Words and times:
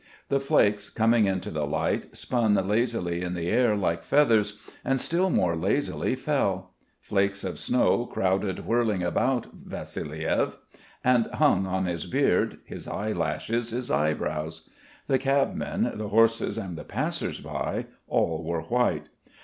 The 0.29 0.39
flakes, 0.39 0.89
coming 0.89 1.25
into 1.25 1.51
the 1.51 1.67
light, 1.67 2.17
spun 2.17 2.55
lazily 2.55 3.21
in 3.21 3.35
the 3.35 3.49
air 3.49 3.75
like 3.75 4.03
feathers, 4.03 4.57
and 4.83 4.99
still 4.99 5.29
more 5.29 5.55
lazily 5.55 6.15
fell. 6.15 6.73
Flakes 7.01 7.43
of 7.43 7.59
snow 7.59 8.07
crowded 8.07 8.65
whirling 8.65 9.03
about 9.03 9.53
Vassiliev, 9.69 10.57
and 11.03 11.27
hung 11.27 11.67
on 11.67 11.85
his 11.85 12.07
beard, 12.07 12.57
his 12.65 12.87
eyelashes, 12.87 13.69
his 13.69 13.91
eyebrows. 13.91 14.67
The 15.05 15.19
cabmen, 15.19 15.91
the 15.93 16.09
horses, 16.09 16.57
and 16.57 16.79
the 16.79 16.83
passers 16.83 17.39
by, 17.39 17.85
all 18.07 18.43
were 18.43 18.61
white. 18.63 19.07